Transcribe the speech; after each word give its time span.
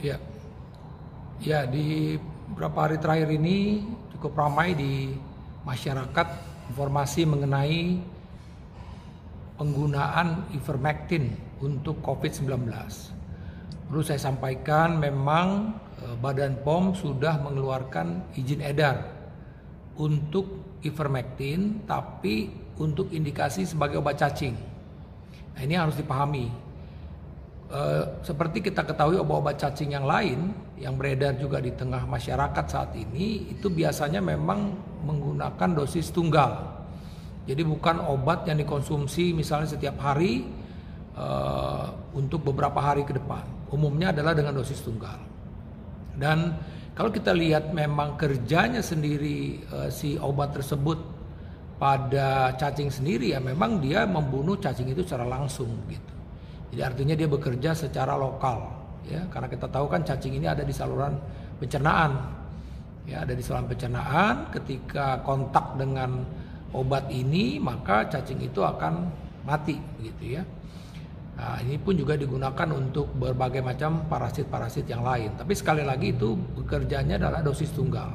Ya, 0.00 0.16
ya 1.44 1.68
di 1.68 2.16
beberapa 2.48 2.88
hari 2.88 2.96
terakhir 2.96 3.36
ini 3.36 3.84
cukup 4.16 4.32
ramai 4.32 4.72
di 4.72 5.12
masyarakat 5.68 6.28
informasi 6.72 7.28
mengenai 7.28 8.00
penggunaan 9.60 10.48
ivermectin 10.56 11.36
untuk 11.60 12.00
COVID-19. 12.00 12.48
Perlu 13.92 14.00
saya 14.00 14.16
sampaikan 14.16 14.96
memang 14.96 15.76
eh, 16.00 16.16
Badan 16.16 16.64
POM 16.64 16.96
sudah 16.96 17.36
mengeluarkan 17.44 18.32
izin 18.40 18.64
edar 18.64 19.04
untuk 20.00 20.80
ivermectin 20.80 21.84
tapi 21.84 22.48
untuk 22.80 23.12
indikasi 23.12 23.68
sebagai 23.68 24.00
obat 24.00 24.16
cacing. 24.16 24.56
Nah, 25.52 25.60
ini 25.60 25.76
harus 25.76 25.92
dipahami 26.00 26.69
Eh, 27.70 28.04
seperti 28.26 28.66
kita 28.66 28.82
ketahui 28.82 29.22
obat-obat 29.22 29.54
cacing 29.54 29.94
yang 29.94 30.02
lain 30.02 30.50
yang 30.74 30.98
beredar 30.98 31.38
juga 31.38 31.62
di 31.62 31.70
tengah 31.70 32.02
masyarakat 32.02 32.66
saat 32.66 32.98
ini 32.98 33.46
itu 33.46 33.70
biasanya 33.70 34.18
memang 34.18 34.74
menggunakan 35.06 35.78
dosis 35.78 36.10
tunggal. 36.10 36.66
Jadi 37.46 37.62
bukan 37.62 38.02
obat 38.10 38.42
yang 38.50 38.58
dikonsumsi 38.58 39.30
misalnya 39.38 39.70
setiap 39.70 40.02
hari 40.02 40.50
uh, 41.14 41.94
untuk 42.10 42.42
beberapa 42.50 42.82
hari 42.82 43.06
ke 43.06 43.14
depan. 43.14 43.46
Umumnya 43.70 44.10
adalah 44.10 44.34
dengan 44.34 44.58
dosis 44.58 44.82
tunggal. 44.82 45.22
Dan 46.18 46.58
kalau 46.98 47.14
kita 47.14 47.30
lihat 47.30 47.70
memang 47.70 48.18
kerjanya 48.18 48.82
sendiri 48.82 49.62
uh, 49.70 49.86
si 49.86 50.18
obat 50.18 50.58
tersebut 50.58 50.98
pada 51.78 52.50
cacing 52.58 52.90
sendiri 52.90 53.30
ya 53.30 53.38
memang 53.38 53.78
dia 53.78 54.10
membunuh 54.10 54.58
cacing 54.58 54.90
itu 54.90 55.06
secara 55.06 55.22
langsung 55.22 55.70
gitu. 55.86 56.19
Jadi 56.70 56.82
artinya 56.86 57.14
dia 57.18 57.28
bekerja 57.28 57.70
secara 57.74 58.14
lokal 58.14 58.80
ya 59.08 59.26
karena 59.32 59.48
kita 59.50 59.66
tahu 59.66 59.90
kan 59.90 60.06
cacing 60.06 60.38
ini 60.38 60.46
ada 60.46 60.62
di 60.62 60.74
saluran 60.74 61.18
pencernaan. 61.58 62.38
Ya, 63.08 63.26
ada 63.26 63.34
di 63.34 63.42
saluran 63.42 63.66
pencernaan 63.66 64.54
ketika 64.54 65.18
kontak 65.26 65.74
dengan 65.74 66.22
obat 66.70 67.10
ini 67.10 67.58
maka 67.58 68.06
cacing 68.06 68.38
itu 68.38 68.62
akan 68.62 69.10
mati 69.42 69.80
gitu 69.98 70.38
ya. 70.38 70.42
Nah, 71.40 71.56
ini 71.64 71.80
pun 71.80 71.96
juga 71.96 72.20
digunakan 72.20 72.68
untuk 72.68 73.16
berbagai 73.16 73.64
macam 73.64 74.04
parasit-parasit 74.12 74.84
yang 74.84 75.00
lain. 75.00 75.32
Tapi 75.40 75.56
sekali 75.56 75.80
lagi 75.80 76.12
itu 76.12 76.36
bekerjanya 76.36 77.16
adalah 77.16 77.40
dosis 77.40 77.72
tunggal. 77.72 78.12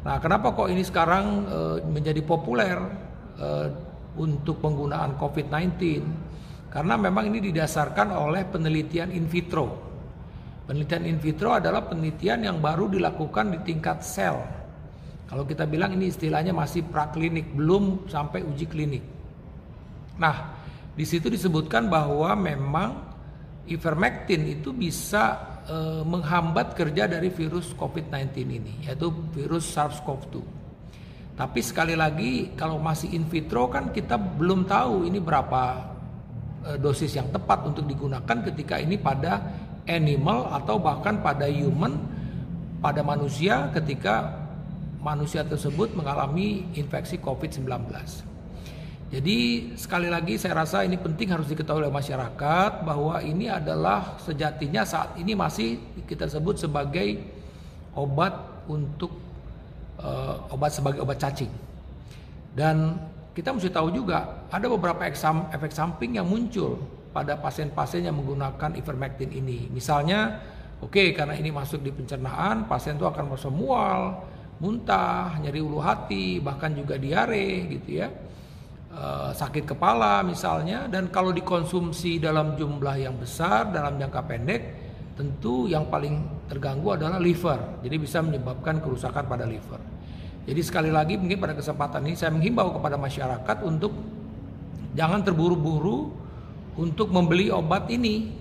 Nah, 0.00 0.16
kenapa 0.16 0.56
kok 0.56 0.72
ini 0.72 0.80
sekarang 0.80 1.44
e, 1.44 1.58
menjadi 1.92 2.24
populer 2.24 2.80
e, 3.36 3.48
untuk 4.16 4.64
penggunaan 4.64 5.20
COVID-19? 5.20 5.76
Karena 6.68 7.00
memang 7.00 7.32
ini 7.32 7.40
didasarkan 7.40 8.12
oleh 8.12 8.44
penelitian 8.44 9.08
in 9.08 9.24
vitro. 9.24 9.88
Penelitian 10.68 11.08
in 11.08 11.16
vitro 11.16 11.56
adalah 11.56 11.88
penelitian 11.88 12.44
yang 12.44 12.60
baru 12.60 12.92
dilakukan 12.92 13.56
di 13.56 13.58
tingkat 13.64 14.04
sel. 14.04 14.36
Kalau 15.28 15.44
kita 15.48 15.64
bilang 15.64 15.96
ini 15.96 16.12
istilahnya 16.12 16.52
masih 16.52 16.84
praklinik, 16.84 17.56
belum 17.56 18.08
sampai 18.08 18.44
uji 18.44 18.68
klinik. 18.68 19.04
Nah, 20.20 20.56
di 20.92 21.04
situ 21.08 21.32
disebutkan 21.32 21.88
bahwa 21.88 22.32
memang 22.36 22.90
ivermectin 23.68 24.44
itu 24.44 24.72
bisa 24.72 25.36
e, 25.64 26.04
menghambat 26.04 26.76
kerja 26.76 27.08
dari 27.08 27.32
virus 27.32 27.72
COVID-19 27.76 28.28
ini, 28.44 28.74
yaitu 28.88 29.08
virus 29.32 29.68
SARS-CoV-2. 29.72 30.36
Tapi 31.36 31.60
sekali 31.64 31.94
lagi 31.96 32.52
kalau 32.58 32.76
masih 32.76 33.14
in 33.14 33.24
vitro 33.24 33.70
kan 33.70 33.94
kita 33.94 34.18
belum 34.18 34.66
tahu 34.66 35.06
ini 35.06 35.22
berapa 35.22 35.96
dosis 36.76 37.16
yang 37.16 37.32
tepat 37.32 37.64
untuk 37.64 37.88
digunakan 37.88 38.36
ketika 38.44 38.76
ini 38.76 39.00
pada 39.00 39.40
animal 39.88 40.52
atau 40.52 40.76
bahkan 40.76 41.24
pada 41.24 41.48
human 41.48 41.96
pada 42.84 43.00
manusia 43.00 43.72
ketika 43.72 44.36
manusia 45.00 45.42
tersebut 45.46 45.96
mengalami 45.96 46.68
infeksi 46.76 47.16
COVID-19. 47.18 47.64
Jadi 49.08 49.38
sekali 49.80 50.12
lagi 50.12 50.36
saya 50.36 50.60
rasa 50.60 50.84
ini 50.84 51.00
penting 51.00 51.32
harus 51.32 51.48
diketahui 51.48 51.80
oleh 51.80 51.94
masyarakat 51.94 52.84
bahwa 52.84 53.16
ini 53.24 53.48
adalah 53.48 54.20
sejatinya 54.20 54.84
saat 54.84 55.16
ini 55.16 55.32
masih 55.32 55.80
kita 56.04 56.28
sebut 56.28 56.60
sebagai 56.60 57.16
obat 57.96 58.36
untuk 58.68 59.08
uh, 59.96 60.52
obat 60.52 60.76
sebagai 60.76 61.00
obat 61.00 61.16
cacing. 61.16 61.48
Dan 62.52 63.00
kita 63.38 63.54
mesti 63.54 63.70
tahu 63.70 63.94
juga 63.94 64.50
ada 64.50 64.66
beberapa 64.66 65.06
efek 65.06 65.70
samping 65.70 66.18
yang 66.18 66.26
muncul 66.26 66.74
pada 67.14 67.38
pasien-pasien 67.38 68.10
yang 68.10 68.18
menggunakan 68.18 68.74
ivermectin 68.74 69.30
ini. 69.30 69.70
Misalnya, 69.70 70.42
oke 70.82 70.90
okay, 70.90 71.08
karena 71.14 71.38
ini 71.38 71.54
masuk 71.54 71.78
di 71.86 71.94
pencernaan, 71.94 72.66
pasien 72.66 72.98
itu 72.98 73.06
akan 73.06 73.30
merasa 73.30 73.46
mual, 73.46 74.26
muntah, 74.58 75.38
nyeri 75.38 75.62
ulu 75.62 75.78
hati, 75.78 76.42
bahkan 76.42 76.74
juga 76.74 76.98
diare 76.98 77.78
gitu 77.78 78.02
ya. 78.02 78.10
E, 78.90 79.04
sakit 79.38 79.70
kepala 79.70 80.26
misalnya 80.26 80.90
dan 80.90 81.06
kalau 81.06 81.30
dikonsumsi 81.30 82.18
dalam 82.18 82.58
jumlah 82.58 82.98
yang 82.98 83.14
besar 83.22 83.70
dalam 83.70 84.02
jangka 84.02 84.22
pendek 84.26 84.62
tentu 85.14 85.70
yang 85.70 85.86
paling 85.86 86.26
terganggu 86.50 86.90
adalah 86.90 87.22
liver. 87.22 87.86
Jadi 87.86 87.96
bisa 88.02 88.18
menyebabkan 88.18 88.82
kerusakan 88.82 89.30
pada 89.30 89.46
liver. 89.46 89.97
Jadi 90.48 90.60
sekali 90.64 90.88
lagi 90.88 91.20
mungkin 91.20 91.36
pada 91.36 91.52
kesempatan 91.52 92.08
ini 92.08 92.16
saya 92.16 92.32
menghimbau 92.32 92.72
kepada 92.80 92.96
masyarakat 92.96 93.56
untuk 93.68 93.92
jangan 94.96 95.20
terburu-buru 95.20 96.08
untuk 96.80 97.12
membeli 97.12 97.52
obat 97.52 97.92
ini 97.92 98.32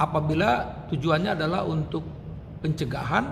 apabila 0.00 0.64
tujuannya 0.88 1.36
adalah 1.36 1.68
untuk 1.68 2.00
pencegahan 2.64 3.28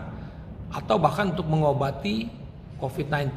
atau 0.69 1.01
bahkan 1.01 1.33
untuk 1.33 1.49
mengobati 1.49 2.29
COVID-19 2.77 3.33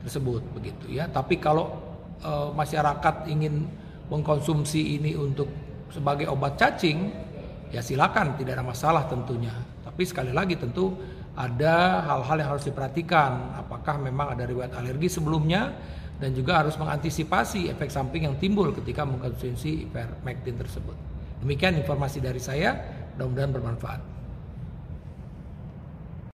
tersebut 0.00 0.48
begitu 0.56 0.96
ya. 0.96 1.04
Tapi 1.04 1.36
kalau 1.36 1.68
e, 2.24 2.56
masyarakat 2.56 3.28
ingin 3.28 3.68
mengkonsumsi 4.08 4.96
ini 4.96 5.12
untuk 5.12 5.52
sebagai 5.92 6.24
obat 6.32 6.56
cacing 6.56 7.12
ya 7.68 7.84
silakan 7.84 8.32
tidak 8.40 8.56
ada 8.56 8.64
masalah 8.64 9.04
tentunya. 9.12 9.52
Tapi 9.84 10.08
sekali 10.08 10.32
lagi 10.32 10.56
tentu 10.56 10.96
ada 11.34 12.04
hal-hal 12.06 12.36
yang 12.42 12.50
harus 12.56 12.66
diperhatikan. 12.66 13.54
Apakah 13.58 13.98
memang 13.98 14.34
ada 14.34 14.44
riwayat 14.46 14.74
alergi 14.74 15.08
sebelumnya 15.08 15.74
dan 16.20 16.36
juga 16.36 16.60
harus 16.60 16.76
mengantisipasi 16.76 17.72
efek 17.72 17.88
samping 17.88 18.28
yang 18.28 18.36
timbul 18.36 18.70
ketika 18.76 19.08
mengkonsumsi 19.08 19.88
ivermectin 19.88 20.60
tersebut. 20.60 20.96
Demikian 21.40 21.80
informasi 21.80 22.20
dari 22.20 22.38
saya, 22.38 22.76
mudah-mudahan 23.16 23.50
bermanfaat. 23.56 24.19